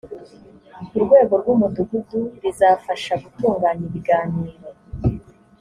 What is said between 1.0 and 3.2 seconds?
rwego rw umudugudu rizafasha